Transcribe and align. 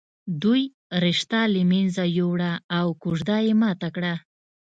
دوی 0.43 0.63
رشته 1.05 1.39
له 1.53 1.61
منځه 1.71 2.03
ويوړه 2.07 2.51
او 2.79 2.87
کوژده 3.01 3.37
یې 3.45 3.53
ماته 3.61 3.87
کړه 3.95 4.13